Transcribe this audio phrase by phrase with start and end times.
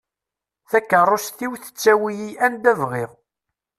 [0.69, 3.11] Takerrust-iw tettawi-iyi anda bɣiɣ;